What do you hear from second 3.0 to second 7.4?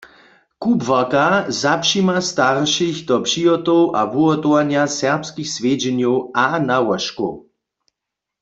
do přihotow a wuhotowanja serbskich swjedźenjow a nałožkow.